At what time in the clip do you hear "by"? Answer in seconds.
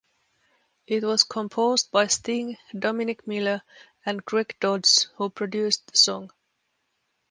1.91-2.07